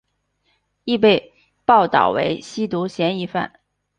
[0.83, 1.31] 亦被
[1.63, 3.59] 报导为吸毒嫌疑犯。